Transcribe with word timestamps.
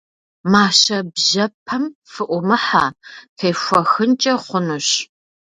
Мащэ 0.51 0.97
бжьэпэм 1.13 1.83
фыӏумыхьэ, 2.11 2.85
фехуэхынкӏэ 3.37 4.33
хъунущ. 4.43 4.89